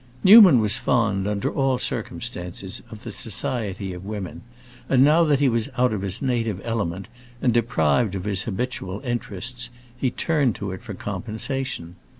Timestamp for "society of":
3.11-4.03